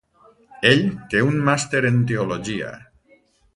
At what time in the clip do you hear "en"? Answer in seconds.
1.93-2.01